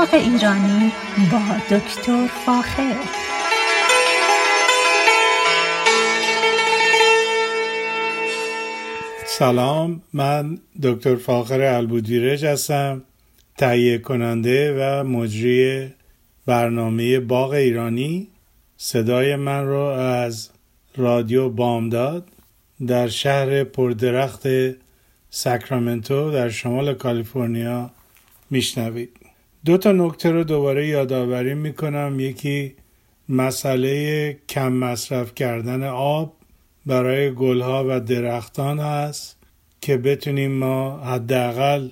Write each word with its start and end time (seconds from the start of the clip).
باغ 0.00 0.14
ایرانی 0.14 0.92
با 1.32 1.76
دکتر 1.76 2.26
فاخر. 2.46 2.96
سلام 9.26 10.02
من 10.12 10.58
دکتر 10.82 11.16
فاخر 11.16 11.60
البودیرج 11.60 12.44
هستم 12.44 13.02
تهیه 13.58 13.98
کننده 13.98 14.76
و 14.78 15.04
مجری 15.04 15.88
برنامه 16.46 17.20
باغ 17.20 17.50
ایرانی. 17.50 18.28
صدای 18.76 19.36
من 19.36 19.66
رو 19.66 19.80
از 19.80 20.50
رادیو 20.96 21.48
بامداد 21.48 22.28
در 22.86 23.08
شهر 23.08 23.64
پردرخت 23.64 24.42
ساکرامنتو 25.30 26.30
در 26.30 26.48
شمال 26.48 26.94
کالیفرنیا 26.94 27.90
میشنوید. 28.50 29.19
دو 29.64 29.76
تا 29.76 29.92
نکته 29.92 30.30
رو 30.30 30.44
دوباره 30.44 30.88
یادآوری 30.88 31.54
می‌کنم. 31.54 32.20
یکی 32.20 32.74
مسئله 33.28 34.32
کم 34.48 34.72
مصرف 34.72 35.34
کردن 35.34 35.82
آب 35.84 36.36
برای 36.86 37.34
گلها 37.34 37.84
و 37.88 38.00
درختان 38.00 38.78
هست 38.78 39.36
که 39.80 39.96
بتونیم 39.96 40.52
ما 40.52 41.00
حداقل 41.00 41.88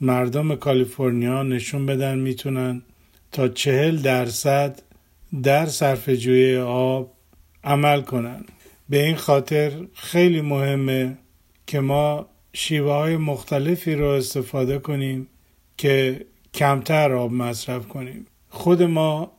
مردم 0.00 0.56
کالیفرنیا 0.56 1.42
نشون 1.42 1.86
بدن 1.86 2.18
می‌تونن 2.18 2.82
تا 3.32 3.48
چهل 3.48 3.96
درصد 3.96 4.82
در 5.42 5.66
صرف 5.66 6.08
جوی 6.08 6.56
آب 6.56 7.12
عمل 7.64 8.00
کنن. 8.00 8.44
به 8.88 9.06
این 9.06 9.16
خاطر 9.16 9.72
خیلی 9.94 10.40
مهمه 10.40 11.18
که 11.66 11.80
ما 11.80 12.26
شیوه 12.52 12.92
های 12.92 13.16
مختلفی 13.16 13.94
رو 13.94 14.06
استفاده 14.06 14.78
کنیم 14.78 15.28
که 15.76 16.26
کمتر 16.54 17.12
آب 17.12 17.32
مصرف 17.32 17.88
کنیم. 17.88 18.26
خود 18.48 18.82
ما 18.82 19.30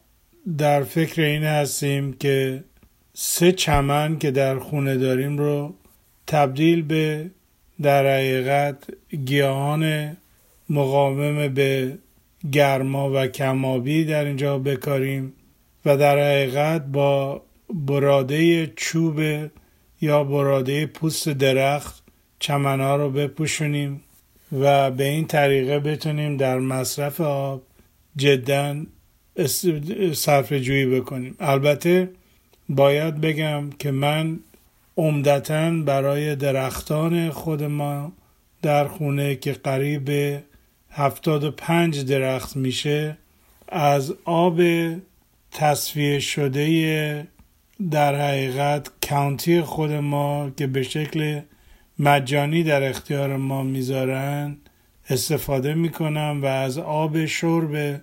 در 0.57 0.83
فکر 0.83 1.21
این 1.21 1.43
هستیم 1.43 2.13
که 2.13 2.63
سه 3.13 3.51
چمن 3.51 4.19
که 4.19 4.31
در 4.31 4.59
خونه 4.59 4.97
داریم 4.97 5.37
رو 5.37 5.73
تبدیل 6.27 6.81
به 6.81 7.29
در 7.81 8.15
حقیقت 8.15 8.77
گیاهان 9.25 10.17
مقاوم 10.69 11.47
به 11.47 11.97
گرما 12.51 13.11
و 13.13 13.27
کمابی 13.27 14.05
در 14.05 14.25
اینجا 14.25 14.59
بکاریم 14.59 15.33
و 15.85 15.97
در 15.97 16.19
حقیقت 16.19 16.85
با 16.85 17.41
براده 17.73 18.67
چوب 18.67 19.19
یا 20.01 20.23
براده 20.23 20.85
پوست 20.85 21.29
درخت 21.29 22.03
چمنها 22.39 22.95
رو 22.95 23.09
بپوشونیم. 23.09 24.01
و 24.51 24.91
به 24.91 25.03
این 25.03 25.27
طریقه 25.27 25.79
بتونیم 25.79 26.37
در 26.37 26.59
مصرف 26.59 27.21
آب 27.21 27.61
جدا 28.15 28.75
صرف 30.13 30.53
جویی 30.53 30.85
بکنیم. 30.85 31.35
البته 31.39 32.09
باید 32.69 33.21
بگم 33.21 33.69
که 33.79 33.91
من 33.91 34.39
عمدتا 34.97 35.71
برای 35.71 36.35
درختان 36.35 37.29
خود 37.29 37.63
ما 37.63 38.11
در 38.61 38.87
خونه 38.87 39.35
که 39.35 39.51
قریب 39.51 40.39
هفتاد 40.91 41.43
و 41.43 41.51
پنج 41.51 42.05
درخت 42.05 42.55
میشه 42.55 43.17
از 43.67 44.13
آب 44.25 44.61
تصفیه 45.51 46.19
شده 46.19 47.27
در 47.91 48.15
حقیقت 48.15 48.89
کانتی 49.09 49.61
خود 49.61 49.91
ما 49.91 50.49
که 50.57 50.67
به 50.67 50.83
شکل 50.83 51.41
مجانی 51.99 52.63
در 52.63 52.89
اختیار 52.89 53.37
ما 53.37 53.63
می‌ذارن 53.63 54.57
استفاده 55.09 55.73
می‌کنم 55.73 56.39
و 56.43 56.45
از 56.45 56.77
آب 56.77 57.25
شرب 57.25 58.01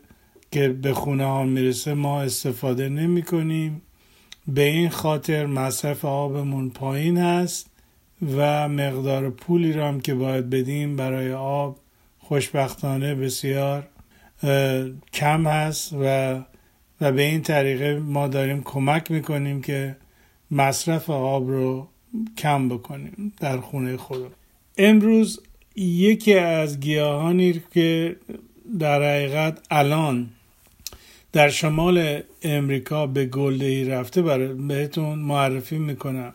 که 0.50 0.68
به 0.68 0.94
خونه 0.94 1.24
ها 1.24 1.44
می‌رسه 1.44 1.94
ما 1.94 2.22
استفاده 2.22 2.88
نمی 2.88 3.22
کنیم 3.22 3.82
به 4.48 4.62
این 4.62 4.88
خاطر 4.88 5.46
مصرف 5.46 6.04
آبمون 6.04 6.70
پایین 6.70 7.18
هست 7.18 7.70
و 8.36 8.68
مقدار 8.68 9.30
پولی 9.30 9.72
را 9.72 9.88
هم 9.88 10.00
که 10.00 10.14
باید 10.14 10.50
بدیم 10.50 10.96
برای 10.96 11.32
آب 11.32 11.78
خوشبختانه 12.18 13.14
بسیار 13.14 13.88
کم 15.12 15.46
هست 15.46 15.92
و 15.92 16.34
و 17.00 17.12
به 17.12 17.22
این 17.22 17.42
طریقه 17.42 17.98
ما 17.98 18.28
داریم 18.28 18.62
کمک 18.62 19.10
می‌کنیم 19.10 19.62
که 19.62 19.96
مصرف 20.50 21.10
آب 21.10 21.48
رو 21.48 21.88
کم 22.38 22.68
بکنیم 22.68 23.32
در 23.40 23.60
خونه 23.60 23.96
خودم 23.96 24.30
امروز 24.78 25.40
یکی 25.76 26.34
از 26.34 26.80
گیاهانی 26.80 27.62
که 27.74 28.16
در 28.78 29.02
حقیقت 29.02 29.58
الان 29.70 30.30
در 31.32 31.48
شمال 31.48 32.22
امریکا 32.42 33.06
به 33.06 33.26
گلدهی 33.26 33.84
رفته 33.84 34.22
برای 34.22 34.54
بهتون 34.54 35.18
معرفی 35.18 35.78
می‌کنم. 35.78 36.32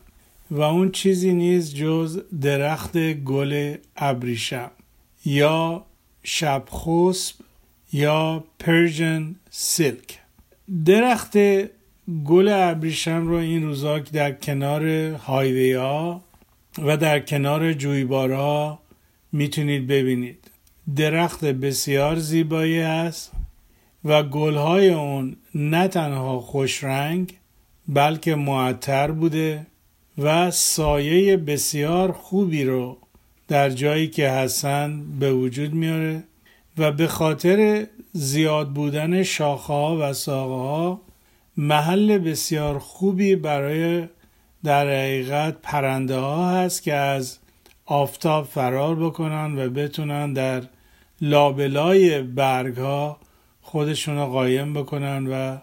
و 0.52 0.62
اون 0.62 0.92
چیزی 0.92 1.34
نیست 1.34 1.76
جز 1.76 2.22
درخت 2.42 2.98
گل 3.14 3.76
ابریشم. 3.98 4.72
یا 5.26 5.86
شبخسب 6.24 7.36
یا 7.94 8.44
Persian 8.60 9.36
silk 9.50 10.20
درخت 10.86 11.38
گل 12.26 12.48
ابریشم 12.48 13.28
رو 13.28 13.36
این 13.36 13.64
روزا 13.64 14.00
در 14.00 14.32
کنار 14.32 14.88
highway 15.14 15.74
ها 15.74 16.22
و 16.78 16.98
در 16.98 17.20
کنار 17.20 17.74
جویبارها 17.74 18.80
می‌تونید 19.32 19.88
ببینید. 19.88 20.52
درخت 20.96 21.46
بسیار 21.46 22.16
زیبایی 22.16 22.80
است 22.80 23.32
و 24.06 24.24
گلهای 24.24 24.90
اون 24.90 25.38
نه 25.56 25.88
تنها 25.88 26.40
خوش 26.40 26.84
رنگ 26.84 27.34
بلکه 27.88 28.36
معطر 28.36 29.12
بوده 29.12 29.68
و 30.18 30.52
سایه 30.52 31.38
بسیار 31.38 32.12
خوبی 32.12 32.64
رو 32.64 32.98
در 33.48 33.70
جایی 33.70 34.08
که 34.08 34.30
هستن 34.30 35.04
به 35.20 35.34
وجود 35.34 35.74
میاره 35.74 36.24
و 36.78 36.92
به 36.92 37.08
خاطر 37.08 37.88
زیاد 38.14 38.70
بودن 38.70 39.24
شاخه 39.24 39.74
ها 39.74 39.98
و 40.02 40.14
ساقه 40.14 40.54
ها 40.54 41.02
محل 41.58 42.18
بسیار 42.18 42.80
خوبی 42.80 43.36
برای 43.36 44.08
در 44.64 44.88
حقیقت 44.88 45.58
پرنده 45.62 46.16
ها 46.16 46.50
هست 46.50 46.84
که 46.84 46.94
از 46.94 47.38
آفتاب 47.86 48.46
فرار 48.46 48.96
بکنن 48.96 49.58
و 49.58 49.70
بتونن 49.70 50.34
در 50.34 50.64
لابلای 51.22 52.22
برگ 52.22 52.78
ها 52.78 53.20
خودشون 53.62 54.18
رو 54.18 54.26
قایم 54.26 54.74
بکنن 54.74 55.28
و 55.28 55.58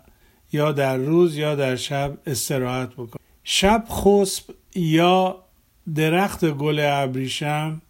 یا 0.52 0.72
در 0.72 0.96
روز 0.96 1.36
یا 1.36 1.54
در 1.54 1.76
شب 1.76 2.18
استراحت 2.26 2.92
بکنن. 2.92 3.20
شب 3.44 3.84
خسب 3.90 4.44
یا 4.74 5.44
درخت 5.94 6.44
گل 6.44 6.80
ابریشم 6.84 7.82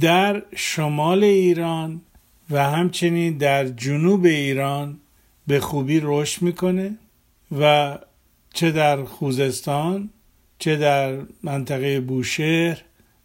در 0.00 0.42
شمال 0.56 1.24
ایران 1.24 2.00
و 2.50 2.64
همچنین 2.70 3.38
در 3.38 3.68
جنوب 3.68 4.24
ایران 4.24 5.00
به 5.46 5.60
خوبی 5.60 6.00
رشد 6.02 6.42
می‌کنه. 6.42 6.98
و 7.58 7.98
چه 8.54 8.70
در 8.70 9.04
خوزستان 9.04 10.10
چه 10.58 10.76
در 10.76 11.18
منطقه 11.42 12.00
بوشهر 12.00 12.82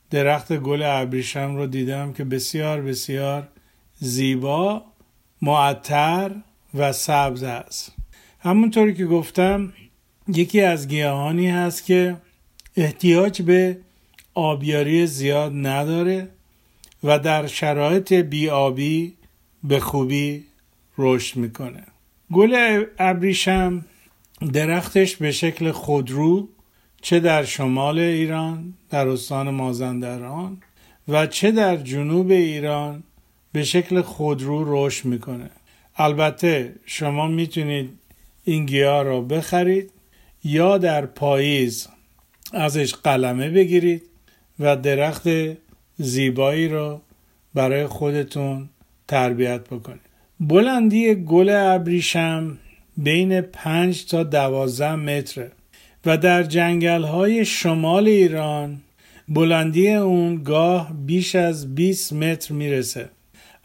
درخت 0.10 0.58
گل 0.58 0.84
ابریشم 0.84 1.56
رو 1.56 1.68
دیدم 1.68 2.14
که 2.14 2.24
بسیار 2.24 2.82
بسیار 2.82 3.48
زیبا 3.96 4.84
معطر 5.42 6.32
و 6.74 6.94
سبز 6.94 7.44
است. 7.44 7.96
همونطوری 8.40 8.94
که 8.94 9.06
گفتم 9.06 9.74
یکی 10.28 10.62
از 10.62 10.88
گیاهانی 10.88 11.50
هست 11.50 11.86
که 11.86 12.16
احتیاج 12.78 13.42
به 13.42 13.78
آبیاری 14.34 15.08
زیاد 15.08 15.52
نداره 15.56 16.30
و 17.04 17.20
در 17.20 17.48
شرایط 17.48 18.14
بیابی 18.14 19.14
به 19.64 19.80
خوبی 19.80 20.46
رشد 20.98 21.38
می‌کنه. 21.38 21.84
گل 22.34 22.84
ابریشم 23.00 23.86
درختش 24.54 25.16
به 25.16 25.32
شکل 25.32 25.72
خودرو 25.72 26.48
چه 27.02 27.20
در 27.20 27.44
شمال 27.44 28.00
ایران 28.00 28.74
در 28.90 29.08
استان 29.08 29.50
مازندران 29.50 30.58
و 31.08 31.28
چه 31.28 31.52
در 31.52 31.78
جنوب 31.78 32.32
ایران 32.32 33.04
به 33.52 33.64
شکل 33.64 34.02
خودرو 34.02 34.64
رشد 34.68 35.06
می‌کنه. 35.06 35.50
البته 35.96 36.76
شما 36.86 37.28
می‌تونید 37.28 37.90
این 38.44 38.66
گیاه 38.66 39.04
را 39.04 39.22
بخرید 39.22 39.92
یا 40.44 40.78
در 40.78 41.06
پاییز 41.06 41.88
ازش 42.54 42.94
قلمه 42.94 43.50
بگیرید 43.50 44.04
و 44.60 44.76
درخت 44.76 45.28
زیبایی 45.98 46.68
را 46.68 47.02
برای 47.54 47.88
خودتون 47.88 48.70
تربیت 49.08 49.62
بکنید. 49.62 50.02
بلندی 50.40 51.16
گل 51.16 51.50
ابریشم 51.50 52.58
بین 53.04 53.42
5 53.42 54.06
تا 54.06 54.24
12 54.24 54.96
متره. 54.96 55.52
و 56.06 56.18
در 56.18 56.44
جنگل 56.44 57.04
های 57.04 57.46
شمال 57.46 58.08
ایران 58.08 58.82
بلندی 59.28 59.92
اون 59.92 60.44
گاه 60.44 60.94
بیش 60.94 61.36
از 61.36 61.76
20 61.76 62.14
متر 62.14 62.54
می‌رسه. 62.54 63.10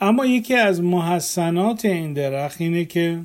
اما 0.00 0.26
یکی 0.26 0.54
از 0.54 0.82
محسنات 0.82 1.84
این 1.84 2.12
درخت 2.12 2.60
اینه 2.60 2.84
که 2.84 3.20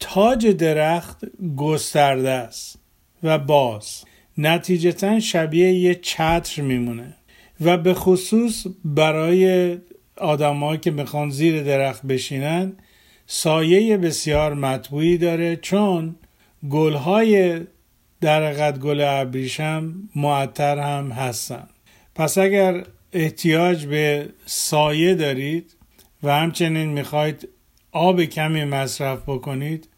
تاج 0.00 0.46
درخت 0.46 1.24
گسترده 1.56 2.30
است 2.30 2.78
و 3.22 3.38
باز 3.38 4.04
نتیجتا 4.38 5.20
شبیه 5.20 5.72
یه 5.72 5.94
چتر 5.94 6.62
میمونه 6.62 7.14
و 7.60 7.76
به 7.76 7.94
خصوص 7.94 8.66
برای 8.84 9.76
آدمایی 10.16 10.80
که 10.80 10.90
می‌خوان 10.90 11.30
زیر 11.30 11.62
درخت 11.62 12.06
بشینن 12.06 12.72
سایه 13.26 13.96
بسیار 13.96 14.54
مطبوعی 14.54 15.18
داره 15.18 15.56
چون 15.56 16.16
گلهای 16.70 17.60
در 18.20 18.72
گل 18.72 19.00
ابریشم 19.00 19.94
معطر 20.16 20.78
هم 20.78 21.12
هستن. 21.12 21.66
پس 22.14 22.38
اگر 22.38 22.84
احتیاج 23.12 23.86
به 23.86 24.28
سایه 24.46 25.14
دارید 25.14 25.76
و 26.22 26.32
همچنین 26.32 26.88
می‌خواید 26.88 27.48
آب 27.92 28.24
کمی 28.24 28.64
مصرف 28.64 29.22
بکنید 29.22 29.88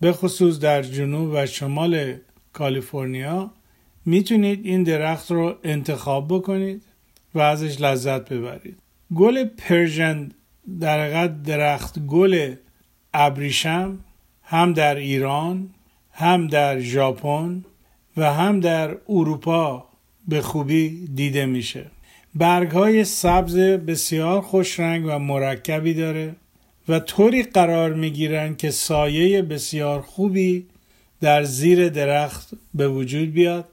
به 0.00 0.12
خصوص 0.12 0.58
در 0.58 0.82
جنوب 0.82 1.30
و 1.34 1.46
شمال 1.46 2.14
کالیفرنیا 2.52 3.50
می‌تونید 4.06 4.66
این 4.66 4.82
درخت 4.82 5.30
رو 5.30 5.54
انتخاب 5.64 6.28
بکنید 6.28 6.82
و 7.34 7.38
ازش 7.40 7.80
لذت 7.80 8.32
ببرید. 8.32 8.78
گل 9.14 9.44
پرژن 9.44 10.28
در 10.80 11.26
درخت 11.26 11.98
گل 11.98 12.54
ابریشم 13.16 13.98
هم 14.42 14.72
در 14.72 14.94
ایران 14.94 15.68
هم 16.12 16.46
در 16.46 16.80
ژاپن 16.80 17.64
و 18.16 18.32
هم 18.32 18.60
در 18.60 18.96
اروپا 19.08 19.84
به 20.28 20.42
خوبی 20.42 21.08
دیده 21.14 21.46
میشه. 21.46 21.86
برگ 22.34 22.70
های 22.70 23.04
سبز 23.04 23.56
بسیار 23.56 24.40
خوش 24.40 24.80
رنگ 24.80 25.04
و 25.06 25.18
مرکبی 25.18 25.94
داره 25.94 26.36
و 26.88 27.00
طوری 27.00 27.42
قرار 27.42 27.94
می‌گیرن 27.94 28.56
که 28.56 28.70
سایه 28.70 29.42
بسیار 29.42 30.00
خوبی 30.00 30.66
در 31.20 31.44
زیر 31.44 31.88
درخت 31.88 32.50
به 32.74 32.88
وجود 32.88 33.32
بیاد. 33.32 33.68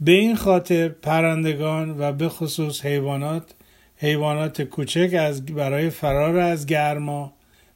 به 0.00 0.12
این 0.12 0.36
خاطر 0.36 0.88
پرندگان 0.88 1.96
و 1.98 2.12
به 2.12 2.28
خصوص 2.28 2.84
حیوانات 2.84 3.54
حیوانات 3.96 4.62
کوچک 4.62 5.14
از 5.18 5.46
برای 5.46 5.90
فرار 5.90 6.38
از 6.38 6.66
گرما 6.66 7.32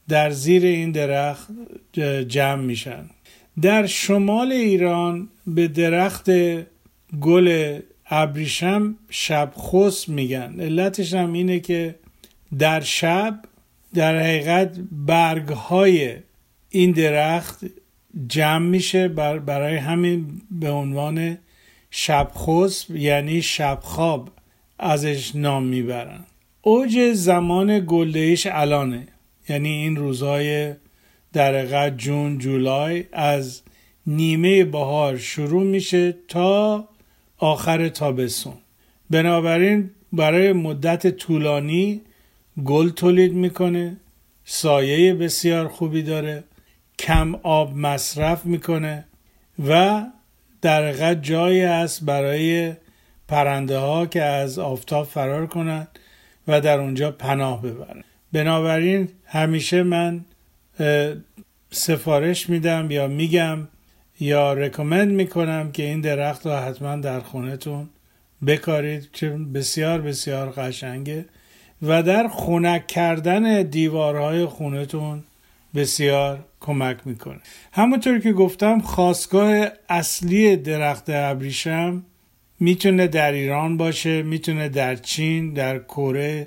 در 0.09 0.31
زیر 0.31 0.65
این 0.65 0.93
درخت 0.93 1.49
جمع 2.29 2.63
میشن. 2.63 3.05
در 3.63 3.87
شمال 3.87 4.53
ایران 4.53 5.29
به 5.47 5.69
درخت 5.69 6.31
گل 7.21 7.79
ابریشم 8.07 8.97
شب 9.11 9.53
میگن. 10.09 10.61
علتش 10.61 11.15
هم 11.15 11.33
اینه 11.33 11.61
که 11.61 11.95
در 12.59 12.81
شب 12.81 13.45
در 13.95 14.19
حقیقت 14.19 14.79
برگ 14.93 15.49
های 15.49 16.15
این 16.69 16.93
درخت 16.93 17.65
جمع 18.29 18.67
میشه 18.67 19.09
برای 19.09 19.77
همین 19.77 20.41
به 20.51 20.71
عنوان 20.71 21.39
شب 21.91 22.31
خسب 22.37 22.97
یعنی 22.97 23.43
شب 23.43 23.79
خواب 23.83 24.31
ازش 24.79 25.37
نام 25.37 25.65
می‌برن. 25.65 26.21
اوج 26.63 27.13
زمان 27.13 27.85
گلدهیش 27.87 28.47
الانه. 28.51 29.07
یعنی 29.51 29.69
این 29.69 29.97
روزهای 29.97 30.75
در 31.33 31.91
جون 31.91 32.39
جولای 32.39 33.05
از 33.13 33.63
نیمه 34.07 34.65
بهار 34.65 35.17
شروع 35.17 35.63
میشه 35.63 36.15
تا 36.29 36.89
آخر 37.39 37.89
تابستون. 37.89 38.55
بنابراین 39.11 39.91
برای 40.13 40.53
مدت 40.53 41.07
طولانی 41.17 42.01
گل 42.65 42.89
تولید 42.89 43.33
می‌کنه 43.33 43.97
سایه 44.45 45.15
بسیار 45.15 45.69
خوبی 45.69 46.03
داره 46.03 46.45
کم 46.99 47.35
آب 47.43 47.77
مصرف 47.77 48.47
می‌کنه 48.47 49.05
و 49.69 50.05
در 50.63 51.15
جایی 51.15 51.63
است 51.63 52.05
برای 52.05 52.73
پرنده 53.29 53.79
ها 53.79 54.07
که 54.07 54.23
از 54.23 54.59
آفتاب 54.59 55.07
فرار 55.07 55.47
کنند 55.47 55.89
و 56.49 56.61
در 56.61 56.81
اونجا 56.81 57.11
پناه 57.11 57.63
ببرند. 57.63 58.05
بنابراین 58.33 59.09
همیشه 59.27 59.83
من 59.83 60.25
سفارش 61.71 62.51
میدم 62.51 62.91
یا 62.91 63.07
میگم 63.07 63.69
یا 64.21 64.53
رکومند 64.53 65.13
می‌کنم 65.13 65.73
که 65.73 65.83
این 65.83 66.01
درخت 66.01 66.47
رو 66.47 66.53
حتما 66.53 66.97
در 66.97 67.21
خونتون 67.21 67.89
بکارید 68.47 69.09
چون 69.13 69.53
بسیار 69.53 70.01
بسیار 70.01 70.51
قشنگه 70.51 71.25
و 71.83 72.03
در 72.03 72.29
خونک 72.29 72.87
کردن 72.87 73.63
دیوارهای 73.63 74.47
خونتون 74.47 75.23
بسیار 75.75 76.45
کمک 76.61 76.97
می‌کنه. 77.05 77.41
همونطور 77.73 78.19
که 78.19 78.33
گفتم 78.33 78.81
خواستگاه 78.81 79.67
اصلی 79.89 80.57
درخت 80.57 81.11
ابریشم 81.11 82.03
می‌تونه 82.61 83.07
در 83.07 83.33
ایران 83.33 83.77
باشه 83.77 84.23
می‌تونه 84.23 84.69
در 84.69 84.97
چین 84.97 85.53
در 85.53 85.79
کره 85.79 86.47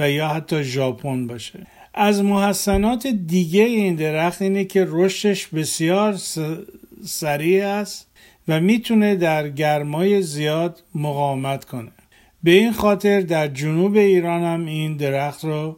و 0.00 0.10
یا 0.10 0.28
حتی 0.28 0.62
ژاپن 0.62 1.26
باشه. 1.26 1.66
از 1.94 2.22
محسنات 2.22 3.06
دیگه 3.06 3.62
این 3.62 3.94
درخت 3.94 4.42
اینه 4.42 4.64
که 4.64 4.86
رشدش 4.88 5.46
بسیار 5.46 6.16
سریع 7.04 7.66
است 7.66 8.06
و 8.48 8.60
می‌تونه 8.60 9.16
در 9.16 9.48
گرمای 9.48 10.22
زیاد 10.22 10.82
مقاومت 10.94 11.64
کنه. 11.64 11.90
به 12.42 12.50
این 12.50 12.72
خاطر 12.72 13.20
در 13.20 13.48
جنوب 13.48 13.96
ایران 13.96 14.42
هم 14.42 14.66
این 14.66 14.96
درخت 14.96 15.44
رو 15.44 15.76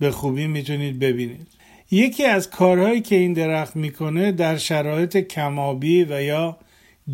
به 0.00 0.10
خوبی 0.10 0.46
می‌تونید 0.46 0.98
ببینید. 0.98 1.46
یکی 1.90 2.24
از 2.24 2.50
کارهایی 2.50 3.00
که 3.00 3.16
این 3.16 3.32
درخت 3.32 3.76
می‌کنه 3.76 4.32
در 4.32 4.56
شرایط 4.56 5.16
کمابی 5.16 6.04
و 6.04 6.22
یا 6.22 6.56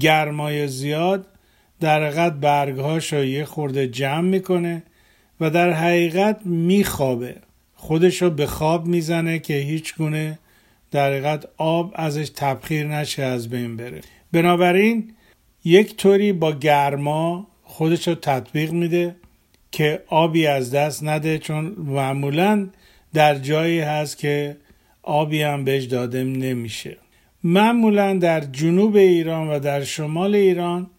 گرمای 0.00 0.68
زیاد 0.68 1.26
در 1.80 2.04
حقیقت 2.06 2.32
برگهاش 2.32 3.12
رو 3.12 3.24
یه 3.24 3.44
خورده 3.44 3.88
جمع 3.88 4.28
می‌کنه 4.28 4.82
و 5.40 5.50
در 5.50 5.72
حقیقت 5.72 6.40
میخوابه. 6.44 7.36
خودش 7.74 8.22
رو 8.22 8.30
به 8.30 8.46
خواب 8.46 8.86
می‌زنه 8.86 9.38
که 9.38 9.54
هیچ 9.54 9.94
گونه 9.96 10.38
در 10.90 11.10
حقیقت 11.10 11.44
آب 11.56 11.92
ازش 11.94 12.30
تبخیر 12.34 12.86
نشه 12.86 13.22
از 13.22 13.48
بین 13.48 13.76
بره. 13.76 14.00
بنابراین 14.32 15.14
یک 15.64 15.96
طوری 15.96 16.32
با 16.32 16.52
گرما 16.52 17.46
خودش 17.64 18.08
رو 18.08 18.14
تطبیق 18.14 18.72
میده 18.72 19.16
که 19.72 20.02
آبی 20.06 20.46
از 20.46 20.70
دست 20.70 21.04
نده 21.04 21.38
چون 21.38 21.64
معمولا 21.78 22.68
در 23.14 23.34
جایی 23.34 23.80
هست 23.80 24.18
که 24.18 24.56
آبی 25.02 25.42
هم 25.42 25.64
بهش 25.64 25.84
داده 25.84 26.25
نمیشه. 26.25 26.96
معمولا 27.44 28.18
در 28.18 28.40
جنوب 28.40 28.96
ایران 28.96 29.49
و 29.49 29.58
در 29.58 29.84
شمال 29.84 30.34
ایران 30.34 30.90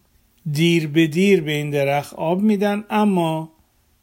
دیر 0.52 0.86
به 0.86 1.06
دیر 1.06 1.40
به 1.40 1.52
این 1.52 1.70
درخت 1.70 2.14
آب 2.14 2.40
میدن 2.40 2.84
اما 2.90 3.52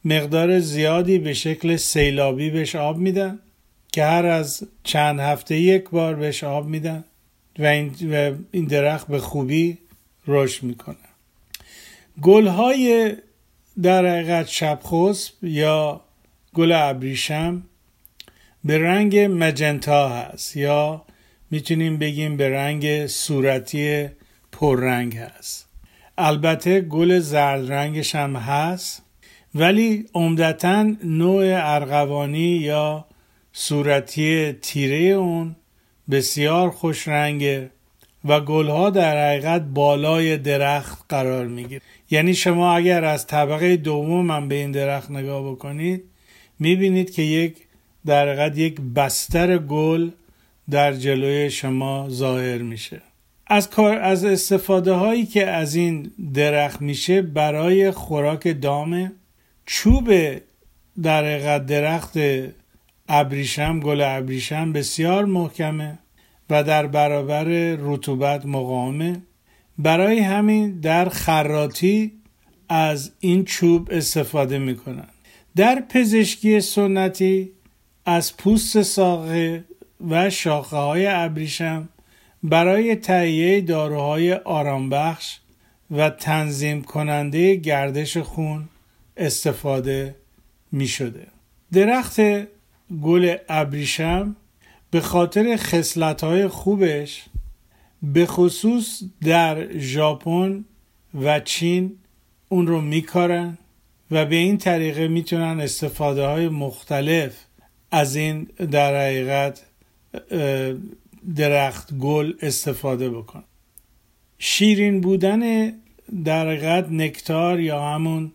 مقدار 0.06 0.60
زیادی 0.60 1.18
به 1.18 1.34
شکل 1.34 1.76
سیلابی 1.76 2.50
بهش 2.50 2.76
آب 2.76 2.96
میدن 2.96 3.38
که 3.92 4.04
هر 4.04 4.26
از 4.26 4.62
چند 4.84 5.20
هفته 5.20 5.56
یک 5.56 5.90
بار 5.90 6.14
بهش 6.14 6.44
آب 6.44 6.66
میدن 6.66 7.04
و 7.58 7.66
این, 7.66 8.66
درخت 8.66 9.06
به 9.08 9.18
خوبی 9.18 9.78
رشد 10.26 10.62
می‌کنه. 10.62 10.96
گلهای 12.22 13.16
در 13.82 14.06
حقیقت 14.06 14.48
شبخسب 14.48 15.44
یا 15.44 16.00
گل 16.54 16.72
ابریشم 16.72 17.62
به 18.64 18.78
رنگ 18.78 19.18
مجنتا 19.18 20.08
هست 20.08 20.56
یا 20.56 21.02
می‌تونیم 21.50 21.98
بگیم 21.98 22.36
به 22.36 22.50
رنگ 22.50 23.06
صورتی 23.06 24.08
پررنگ 24.52 25.16
هست. 25.16 25.68
البته 26.18 26.80
گل 26.80 27.18
زرد 27.18 27.72
رنگش 27.72 28.14
هم 28.14 28.36
هست. 28.36 29.02
ولی 29.56 30.04
عمدتا 30.14 30.94
نوع 31.04 31.44
ارغوانی 31.54 32.38
یا 32.40 33.06
صورتی 33.52 34.52
تیره 34.52 34.96
اون 34.96 35.56
بسیار 36.10 36.70
خوش 36.70 37.08
رنگه 37.08 37.70
و 38.24 38.40
گلها 38.40 38.90
در 38.90 39.28
حقیقت 39.28 39.62
بالای 39.62 40.36
درخت 40.36 41.04
قرار 41.08 41.46
می‌گیره. 41.46 41.80
یعنی 42.10 42.34
شما 42.34 42.76
اگر 42.76 43.04
از 43.04 43.26
طبقه 43.26 43.76
دوم 43.76 44.30
هم 44.30 44.48
به 44.48 44.54
این 44.54 44.70
درخت 44.70 45.10
نگاه 45.10 45.50
بکنید 45.52 46.04
می‌بینید 46.58 47.10
که 47.10 47.22
یک 47.22 47.56
در 48.06 48.28
حقیقت 48.28 48.58
یک 48.58 48.80
بستر 48.96 49.58
گل 49.58 50.10
در 50.70 50.92
جلوی 50.92 51.50
شما 51.50 52.08
ظاهر 52.10 52.58
میشه. 52.58 53.02
از 53.46 53.70
کار 53.70 53.98
از 53.98 54.24
استفاده 54.24 54.92
هایی 54.92 55.26
که 55.26 55.46
از 55.46 55.74
این 55.74 56.10
درخت 56.34 56.82
میشه 56.82 57.22
برای 57.22 57.90
خوراک 57.90 58.60
دامه 58.62 59.12
چوب 59.66 60.12
در 61.02 61.58
درخت 61.58 62.18
ابریشم 63.08 63.80
گل 63.80 64.00
ابریشم 64.00 64.72
بسیار 64.72 65.24
محکمه 65.24 65.98
و 66.50 66.64
در 66.64 66.86
برابر 66.86 67.44
رطوبت 67.78 68.46
مقاومه. 68.46 69.22
برای 69.78 70.18
همین 70.18 70.80
در 70.80 71.08
خراتی 71.08 72.12
از 72.68 73.12
این 73.20 73.44
چوب 73.44 73.88
استفاده 73.90 74.58
می‌کنن. 74.58 75.08
در 75.56 75.82
پزشکی 75.88 76.60
سنتی 76.60 77.50
از 78.04 78.36
پوست 78.36 78.82
ساقه 78.82 79.64
و 80.08 80.30
شاخه 80.30 80.76
های 80.76 81.06
ابریشم 81.06 81.88
برای 82.42 82.96
تهیه 82.96 83.60
داروهای 83.60 84.32
آرامبخش 84.32 85.38
و 85.90 86.10
تنظیم 86.10 86.82
کننده 86.82 87.54
گردش 87.54 88.16
خون 88.16 88.68
استفاده 89.16 90.14
می 90.72 90.88
شده. 90.88 91.26
درخت 91.72 92.20
گل 93.02 93.36
ابریشم 93.48 94.36
به 94.90 95.00
خاطر 95.00 95.58
های 96.22 96.48
خوبش 96.48 97.24
به 98.02 98.26
خصوص 98.26 99.02
در 99.22 99.78
ژاپن 99.78 100.64
و 101.14 101.40
چین 101.40 101.96
اون 102.48 102.66
رو 102.66 102.80
میکارن 102.80 103.58
و 104.10 104.24
به 104.26 104.36
این 104.36 104.58
طریقه 104.58 105.08
می‌تونن 105.08 105.60
استفاده 105.60 106.26
های 106.26 106.48
مختلف 106.48 107.44
از 107.90 108.16
این 108.16 108.44
در 108.70 109.06
حقیقت 109.06 109.62
درخت 111.36 111.94
گل 111.94 112.32
استفاده 112.42 113.10
بکن 113.10 113.44
شیرین 114.38 115.00
بودن 115.00 115.72
در 116.24 116.46
حقیقت 116.46 116.90
نکتار 116.90 117.60
یا 117.60 117.82
همون 117.82 118.32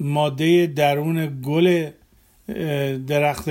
ماده 0.00 0.66
درون 0.66 1.40
گل 1.42 1.90
درخت 3.06 3.50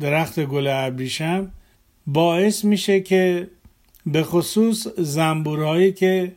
درخت 0.00 0.40
گل 0.40 0.66
ابریشم 0.66 1.52
باعث 2.06 2.64
میشه 2.64 3.00
که 3.00 3.48
به 4.06 4.22
خصوص 4.22 4.86
زنبورهایی 4.98 5.92
که 5.92 6.32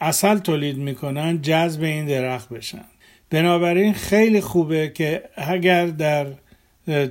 اصل 0.00 0.38
تولید 0.38 0.78
می‌کنن 0.78 1.42
جذب 1.42 1.82
این 1.82 2.06
درخت 2.06 2.48
بشن. 2.48 2.84
بنابراین 3.30 3.92
خیلی 3.92 4.40
خوبه 4.40 4.88
که 4.88 5.22
اگر 5.36 5.86
در 5.86 6.26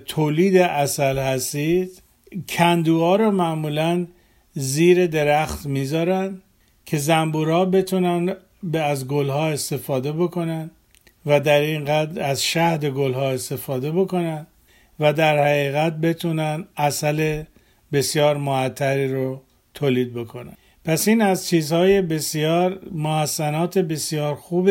تولید 0.06 0.58
اصل 0.58 1.18
هستید 1.18 2.02
کندوها 2.50 3.16
رو 3.16 3.32
معمولا 3.32 4.08
زیر 4.54 5.08
درخت 5.08 5.66
می‌ذارن 5.66 6.42
که 6.86 6.98
زنبورها 6.98 7.66
بتونن 7.66 8.36
به 8.64 8.80
از 8.80 9.08
گلها 9.08 9.48
استفاده 9.48 10.12
بکنن 10.12 10.72
و 11.26 11.40
در 11.40 11.60
این 11.62 11.86
قد 11.86 12.20
از 12.20 12.44
شهد 12.44 12.86
گلها 12.86 13.30
استفاده 13.30 13.92
بکنن 13.92 14.48
و 15.00 15.14
در 15.14 15.44
حقیقت 15.44 15.94
بتونن 15.98 16.66
اصل 16.78 17.44
بسیار 17.92 18.38
معطری 18.38 19.08
رو 19.08 19.42
تولید 19.74 20.14
بکنن. 20.14 20.54
پس 20.86 21.08
این 21.08 21.22
از 21.22 21.48
چیزهای 21.48 22.02
بسیار 22.02 22.80
محسنات 22.92 23.78
بسیار 23.78 24.36
خوب 24.36 24.70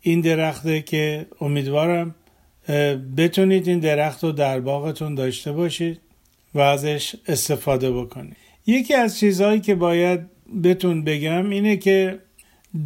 این 0.00 0.20
درخته 0.20 0.82
که 0.82 1.26
امیدوارم 1.40 2.14
بتونید 3.16 3.68
این 3.68 3.78
درخت 3.78 4.24
رو 4.24 4.32
در 4.32 4.60
باغتون 4.60 5.14
داشته 5.14 5.52
باشید 5.52 6.00
و 6.54 6.60
ازش 6.60 7.14
استفاده 7.26 7.92
بکنید. 7.92 8.36
یکی 8.66 8.94
از 8.94 9.18
چیزهایی 9.18 9.60
که 9.60 9.74
باید 9.74 10.20
بتون 10.64 11.04
بگم 11.04 11.50
اینه 11.50 11.76
که 11.76 12.18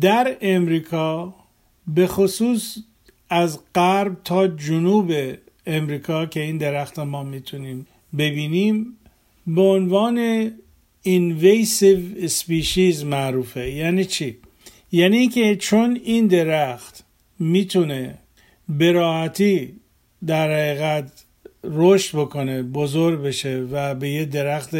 در 0.00 0.36
امریکا 0.40 1.34
به 1.86 2.06
خصوص 2.06 2.78
از 3.30 3.58
غرب 3.74 4.16
تا 4.24 4.48
جنوب 4.48 5.12
امریکا 5.66 6.26
که 6.26 6.40
این 6.40 6.58
درخت 6.58 6.98
ما 6.98 7.22
می‌تونیم 7.22 7.86
ببینیم 8.18 8.96
به 9.46 9.60
عنوان 9.62 10.48
invasive 11.06 12.28
species 12.28 13.04
معروفه 13.04 13.70
یعنی 13.70 14.04
چی؟ 14.04 14.36
یعنی 14.92 15.28
که 15.28 15.56
چون 15.56 16.00
این 16.04 16.26
درخت 16.26 17.04
می‌تونه 17.38 18.18
به 18.68 18.92
راحتی 18.92 19.72
در 20.26 20.50
حقیقت 20.50 21.24
رشد 21.64 22.18
بکنه 22.18 22.62
بزرگ 22.62 23.22
بشه 23.22 23.66
و 23.72 23.94
به 23.94 24.10
یه 24.10 24.24
درخت 24.24 24.74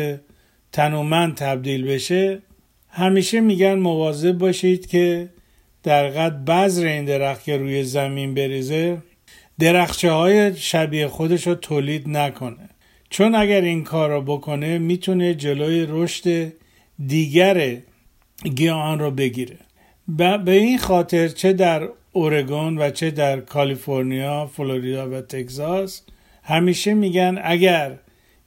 تنومند 0.72 1.34
تبدیل 1.34 1.84
بشه 1.84 2.42
همیشه 2.94 3.40
میگن 3.40 3.74
مواظب 3.74 4.32
باشید 4.32 4.86
که 4.86 5.28
در 5.82 6.08
قد 6.08 6.44
بذر 6.44 6.86
این 6.86 7.04
درخت 7.04 7.44
که 7.44 7.56
روی 7.56 7.84
زمین 7.84 8.34
بریزه 8.34 8.98
درخچه 9.58 10.10
های 10.10 10.56
شبیه 10.56 11.08
خودش 11.08 11.46
رو 11.46 11.54
تولید 11.54 12.08
نکنه. 12.08 12.68
چون 13.10 13.34
اگر 13.34 13.60
این 13.60 13.84
کار 13.84 14.10
رو 14.10 14.22
بکنه 14.22 14.78
می‌تونه 14.78 15.34
جلوی 15.34 15.86
رشد 15.88 16.52
دیگر 17.06 17.76
گیاهان 18.54 18.98
رو 18.98 19.10
بگیره. 19.10 19.58
به 20.44 20.52
این 20.52 20.78
خاطر 20.78 21.28
چه 21.28 21.52
در 21.52 21.88
اورگون 22.12 22.78
و 22.78 22.90
چه 22.90 23.10
در 23.10 23.40
کالیفرنیا، 23.40 24.46
فلوریدا 24.46 25.10
و 25.10 25.20
تگزاس 25.20 26.02
همیشه 26.42 26.94
میگن 26.94 27.40
اگر 27.44 27.98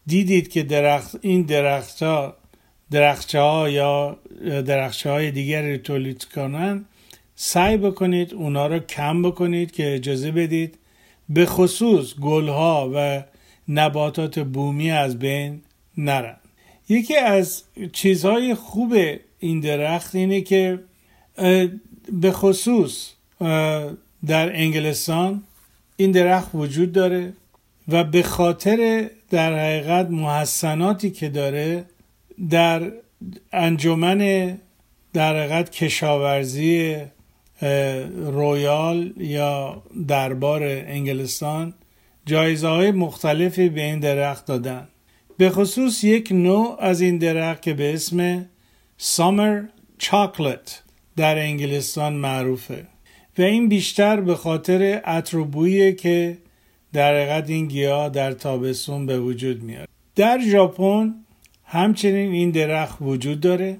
دیدید 0.07 0.47
که 0.47 0.63
درخت 0.63 1.15
این 1.21 1.41
درختها 1.41 2.37
درخچه 2.95 3.39
ها 3.39 3.69
یا 3.69 4.17
درخچه 4.65 5.09
های 5.09 5.31
دیگری 5.31 5.77
تولید 5.77 6.23
کنن 6.23 6.85
سعی 7.35 7.77
بکنید 7.77 8.33
اونا 8.33 8.67
رو 8.67 8.79
کم 8.79 9.21
بکنید 9.21 9.71
که 9.71 9.95
اجازه 9.95 10.31
بدید. 10.31 10.77
به 11.29 11.45
خصوص 11.45 12.15
گلها 12.15 12.91
و 12.95 13.23
نباتات 13.67 14.39
بومی 14.39 14.91
از 14.91 15.19
بین 15.19 15.61
نرن. 15.97 16.35
یکی 16.89 17.15
از 17.15 17.63
چیزهای 17.93 18.53
خوب 18.53 18.95
این 19.39 19.59
درخت 19.59 20.15
اینه 20.15 20.41
که 20.41 20.79
به 22.11 22.31
خصوص 22.31 23.09
در 24.25 24.55
انگلستان 24.55 25.43
این 25.97 26.11
درخت 26.11 26.49
وجود 26.53 26.91
داره 26.91 27.33
و 27.87 28.03
به 28.03 28.23
خاطر 28.23 29.09
در 29.29 29.59
حقیقت 29.59 30.09
محسناتی 30.09 31.11
که 31.11 31.29
داره 31.29 31.85
در 32.49 32.91
انجمن 33.53 34.57
در 35.13 35.39
حقیقت 35.39 35.69
کشاورزی 35.69 36.97
رویال 38.15 39.13
یا 39.17 39.83
دربار 40.07 40.63
انگلستان 40.63 41.73
جایزه 42.25 42.67
های 42.67 42.91
مختلفی 42.91 43.69
به 43.69 43.81
این 43.81 43.99
درخت 43.99 44.45
دادن. 44.45 44.87
به 45.37 45.49
خصوص 45.49 46.03
یک 46.03 46.31
نوع 46.31 46.77
از 46.79 47.01
این 47.01 47.17
درخت 47.17 47.61
که 47.61 47.73
به 47.73 47.93
اسم 47.93 48.45
سامر 48.97 49.63
چاکلت 49.97 50.83
در 51.15 51.37
انگلستان 51.37 52.13
معروفه 52.13 52.87
و 53.37 53.41
این 53.41 53.69
بیشتر 53.69 54.21
به 54.21 54.35
خاطر 54.35 54.81
عطر 55.05 55.91
که 55.91 56.37
در 56.93 57.15
حقیقت 57.15 57.49
این 57.49 57.67
گیاه 57.67 58.09
در 58.09 58.31
تابستون 58.31 59.05
به 59.05 59.19
وجود 59.19 59.63
میاد. 59.63 59.87
در 60.15 60.39
ژاپن 60.39 61.24
همچنین 61.65 62.31
این 62.31 62.51
درخت 62.51 62.97
وجود 63.01 63.39
داره 63.39 63.77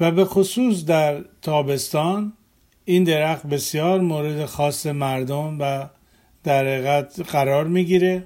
و 0.00 0.10
به 0.10 0.24
خصوص 0.24 0.84
در 0.84 1.24
تابستان 1.42 2.32
این 2.84 3.04
درخت 3.04 3.46
بسیار 3.46 4.00
مورد 4.00 4.44
خاص 4.44 4.86
مردم 4.86 5.56
و 5.60 5.88
در 6.44 6.64
حقیقت 6.66 7.20
قرار 7.32 7.66
می‌گیره 7.66 8.24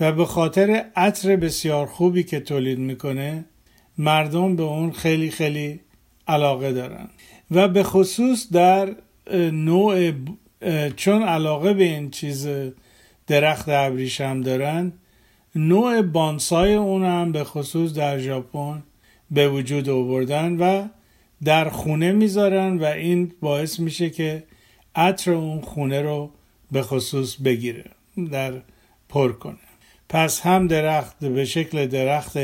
و 0.00 0.12
به 0.12 0.24
خاطر 0.24 0.84
عطر 0.96 1.36
بسیار 1.36 1.86
خوبی 1.86 2.22
که 2.22 2.40
تولید 2.40 2.78
می‌کنه 2.78 3.44
مردم 3.98 4.56
به 4.56 4.62
اون 4.62 4.92
خیلی 4.92 5.30
خیلی 5.30 5.80
علاقه 6.28 6.72
دارن. 6.72 7.08
و 7.50 7.68
به 7.68 7.82
خصوص 7.82 8.52
در 8.52 8.94
نوع 9.52 10.12
چون 10.96 11.22
علاقه 11.22 11.74
به 11.74 11.84
این 11.84 12.10
چیز 12.10 12.48
درخت 13.26 13.68
ابریشم 13.68 14.40
دارن 14.40 14.92
نوع 15.54 16.02
بانسای 16.02 16.74
اون 16.74 17.04
هم 17.04 17.32
به 17.32 17.44
خصوص 17.44 17.92
در 17.92 18.18
ژاپن 18.18 18.82
به 19.30 19.48
وجود 19.48 19.88
آوردن 19.88 20.56
و 20.56 20.88
در 21.44 21.68
خونه 21.68 22.12
می‌ذارن 22.12 22.78
و 22.78 22.84
این 22.84 23.32
باعث 23.40 23.80
میشه 23.80 24.10
که 24.10 24.44
عطر 24.94 25.30
اون 25.30 25.60
خونه 25.60 26.02
رو 26.02 26.30
به 26.72 26.82
خصوص 26.82 27.36
بگیره 27.36 27.84
در 28.32 28.52
پر 29.08 29.32
کنه. 29.32 29.58
پس 30.08 30.40
هم 30.40 30.66
درخت 30.66 31.24
به 31.24 31.44
شکل 31.44 31.86
درخت 31.86 32.36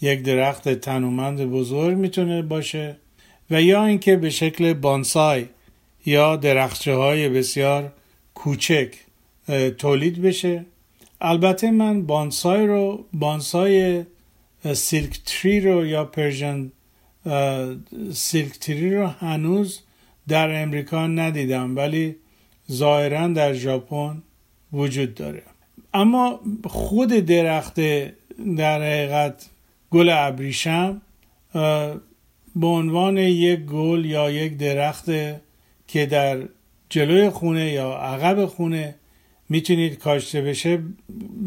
یک 0.00 0.22
درخت 0.22 0.68
تنومند 0.68 1.44
بزرگ 1.44 1.96
می‌تونه 1.96 2.42
باشه 2.42 2.96
و 3.50 3.62
یا 3.62 3.84
اینکه 3.84 4.16
به 4.16 4.30
شکل 4.30 4.72
بانسای 4.72 5.46
یا 6.06 6.36
درختچه 6.36 6.94
های 6.94 7.28
بسیار 7.28 7.92
کوچک 8.34 8.94
تولید 9.78 10.22
بشه. 10.22 10.64
البته 11.20 11.70
من 11.70 12.06
بانسای 12.06 12.66
رو 12.66 13.04
بانسای 13.12 14.04
silk 14.74 15.20
tree 15.26 15.60
رو 15.60 15.86
یا 15.86 16.04
Persian 16.04 16.72
silk 18.12 18.58
tree 18.58 18.94
رو 18.94 19.06
هنوز 19.06 19.80
در 20.28 20.62
امریکا 20.62 21.06
ندیدم 21.06 21.76
ولی 21.76 22.16
ظاهرا 22.72 23.28
در 23.28 23.52
ژاپن 23.52 24.22
وجود 24.72 25.14
داره. 25.14 25.42
اما 25.94 26.40
خود 26.64 27.08
درخت 27.08 27.80
در 28.56 28.82
حقیقت 28.82 29.46
گل 29.90 30.10
ابریشم 30.12 31.02
به 32.56 32.66
عنوان 32.66 33.18
یک 33.18 33.60
گل 33.60 34.04
یا 34.04 34.30
یک 34.30 34.56
درخت 34.56 35.04
که 35.88 36.06
در 36.06 36.38
جلوی 36.88 37.30
خونه 37.30 37.72
یا 37.72 37.92
عقب 37.92 38.46
خونه 38.46 38.94
می‌تونید 39.48 39.98
کاشته 39.98 40.40
بشه 40.40 40.78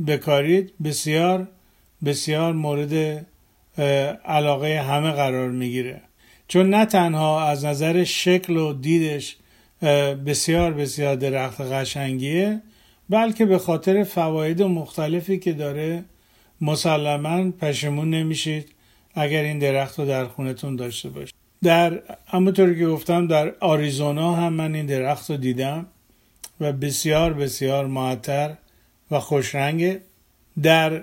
بکارید. 0.07 0.73
بسیار 0.83 1.47
بسیار 2.05 2.53
مورد 2.53 3.25
علاقه 4.25 4.81
همه 4.81 5.11
قرار 5.11 5.51
می‌گیره. 5.51 6.01
چون 6.47 6.69
نه 6.69 6.85
تنها 6.85 7.47
از 7.47 7.65
نظر 7.65 8.03
شکل 8.03 8.57
و 8.57 8.73
دیدش 8.73 9.37
بسیار 10.25 10.73
بسیار 10.73 11.15
درخت 11.15 11.61
قشنگیه 11.61 12.61
بلکه 13.09 13.45
به 13.45 13.57
خاطر 13.57 14.03
فواید 14.03 14.63
مختلفی 14.63 15.39
که 15.39 15.53
داره 15.53 16.03
مسلما 16.61 17.51
پشمون 17.51 18.09
نمیشید 18.09 18.71
اگر 19.15 19.43
این 19.43 19.59
درخت 19.59 19.99
رو 19.99 20.05
در 20.05 20.25
خونتون 20.25 20.75
داشته 20.75 21.09
باشید. 21.09 21.35
در 21.63 22.01
همونطور 22.27 22.73
که 22.73 22.87
گفتم 22.87 23.27
در 23.27 23.53
آریزونا 23.59 24.33
هم 24.33 24.53
من 24.53 24.75
این 24.75 24.85
درخت 24.85 25.29
رو 25.29 25.37
دیدم. 25.37 25.85
و 26.61 26.71
بسیار 26.71 27.33
بسیار 27.33 27.87
معطر 27.87 28.53
و 29.11 29.19
خوشرنگه. 29.19 30.01
در 30.63 31.01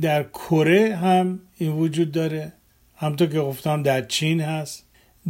در 0.00 0.22
کره 0.22 0.96
هم 0.96 1.40
این 1.58 1.72
وجود 1.72 2.12
داره. 2.12 2.52
همطور 2.96 3.28
که 3.28 3.40
گفتم 3.40 3.82
در 3.82 4.02
چین 4.02 4.40
هست. 4.40 4.84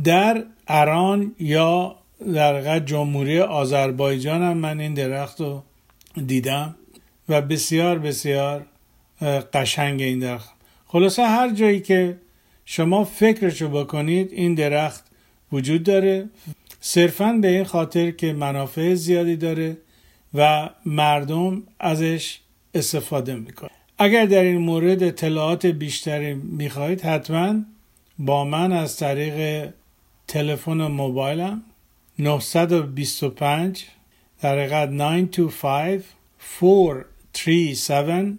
در 0.05 0.45
ایران 0.69 1.35
یا 1.39 1.97
در 2.35 2.79
جمهوری 2.81 3.41
آذربایجان 3.41 4.43
هم 4.43 4.57
من 4.57 4.81
این 4.81 4.95
درخت 4.95 5.41
رو 5.41 5.63
دیدم 6.27 6.75
و 7.29 7.43
بسیار 7.43 7.99
بسیار 7.99 8.67
قشنگ 9.53 10.03
این 10.03 10.19
درخت. 10.19 10.51
خلاصه 10.87 11.23
هر 11.23 11.51
جایی 11.51 11.81
که 11.81 12.17
شما 12.65 13.05
فکرشو 13.05 13.69
بکنید 13.69 14.33
این 14.33 14.55
درخت 14.55 15.05
وجود 15.53 15.83
داره. 15.83 16.29
صرفا 16.87 17.33
به 17.33 17.49
این 17.49 17.65
خاطر 17.65 18.11
که 18.11 18.33
منافع 18.33 18.95
زیادی 18.95 19.37
داره 19.37 19.77
و 20.35 20.71
مردم 20.87 21.63
ازش 21.79 22.39
استفاده 22.75 23.35
می‌کنه 23.35 23.71
اگر 23.99 24.27
در 24.27 24.43
این 24.43 24.59
مورد 24.59 25.03
اطلاعات 25.03 25.67
بیشتری 25.67 26.35
می‌خواهید 26.35 27.01
حتما 27.01 27.55
با 28.19 28.45
من 28.45 28.73
از 28.73 28.97
طریق 28.97 29.69
تلفن 30.29 30.87
موبایلم 30.87 31.63
925 32.19 33.85
در 34.41 34.59
حقیقت 34.59 34.89
925 34.89 36.03
437 37.33 38.39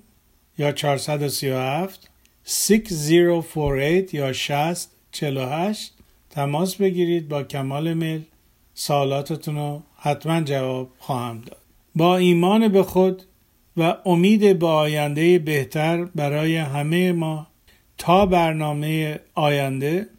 یا 0.57 0.71
437 0.71 2.09
6048 2.43 4.13
یا 4.13 4.33
60 4.33 4.89
48 5.11 5.93
تماس 6.29 6.75
بگیرید 6.75 7.27
با 7.27 7.43
کمال 7.43 7.93
میل 7.93 8.21
سوالاتتون 8.75 9.55
رو 9.55 9.83
حتما 9.97 10.41
جواب 10.41 10.89
خواهم 10.99 11.41
داد. 11.41 11.61
با 11.95 12.17
ایمان 12.17 12.67
به 12.67 12.83
خود 12.83 13.23
و 13.77 13.97
امید 14.05 14.59
به 14.59 14.67
آینده 14.67 15.39
بهتر 15.39 16.05
برای 16.05 16.57
همه 16.57 17.11
ما 17.11 17.47
تا 17.97 18.25
برنامه 18.25 19.19
آینده 19.33 20.09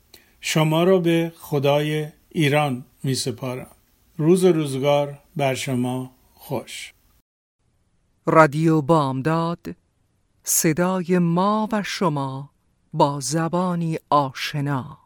شما 0.40 0.84
را 0.84 0.98
به 0.98 1.32
خدای 1.38 2.06
ایران 2.28 2.84
می 3.02 3.14
سپارم. 3.14 3.70
روز 4.16 4.44
روزگار 4.44 5.18
بر 5.36 5.54
شما 5.54 6.10
خوش. 6.34 6.92
رادیو 8.26 8.82
بامداد 8.82 9.66
صدای 10.42 11.18
ما 11.18 11.68
و 11.72 11.82
شما 11.82 12.50
با 12.92 13.20
زبانی 13.20 13.98
آشنا. 14.10 15.05